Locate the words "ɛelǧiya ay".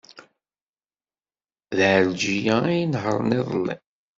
1.91-2.79